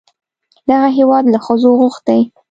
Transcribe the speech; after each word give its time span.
دغه 0.69 0.87
هېواد 0.97 1.25
له 1.33 1.39
ښځو 1.45 1.69
غوښتي 1.79 2.19